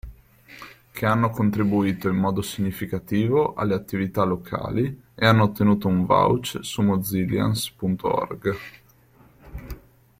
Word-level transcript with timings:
Che 0.91 1.05
hanno 1.05 1.29
contribuito 1.29 2.09
in 2.09 2.15
modo 2.15 2.41
significativo 2.41 3.53
alle 3.53 3.75
attività 3.75 4.23
Locali 4.23 4.99
e 5.13 5.25
hanno 5.27 5.43
ottenuto 5.43 5.87
un 5.89 6.05
vouch 6.07 6.57
su 6.61 6.81
mozillians.org. 6.81 8.57